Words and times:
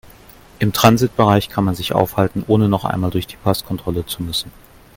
Im 0.57 0.73
Transitbereich 0.73 1.49
kann 1.49 1.63
man 1.63 1.75
sich 1.75 1.93
aufhalten, 1.93 2.43
ohne 2.47 2.67
noch 2.67 2.85
einmal 2.85 3.11
durch 3.11 3.27
die 3.27 3.35
Passkontrolle 3.35 4.03
zu 4.03 4.23
müssen. 4.23 4.51